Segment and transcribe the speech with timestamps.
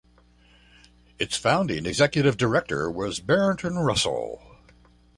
[1.19, 4.41] Its founding Executive Director was Barton Russell.